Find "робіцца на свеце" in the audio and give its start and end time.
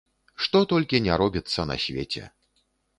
1.25-2.23